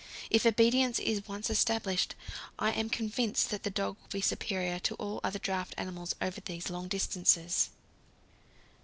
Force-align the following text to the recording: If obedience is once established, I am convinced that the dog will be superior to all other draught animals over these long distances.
If 0.31 0.47
obedience 0.47 0.97
is 0.97 1.27
once 1.27 1.47
established, 1.51 2.15
I 2.57 2.71
am 2.71 2.89
convinced 2.89 3.51
that 3.51 3.61
the 3.61 3.69
dog 3.69 3.97
will 4.01 4.07
be 4.09 4.19
superior 4.19 4.79
to 4.79 4.95
all 4.95 5.19
other 5.23 5.37
draught 5.37 5.75
animals 5.77 6.15
over 6.19 6.41
these 6.41 6.71
long 6.71 6.87
distances. 6.87 7.69